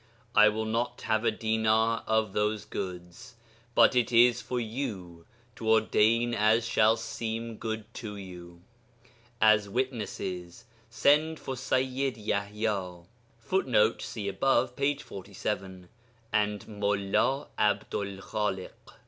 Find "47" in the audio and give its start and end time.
14.97-15.87